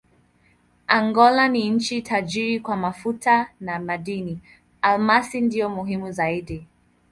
[0.87, 4.41] Angola ni nchi tajiri kwa mafuta na madini:
[4.81, 6.65] almasi ndiyo muhimu zaidi.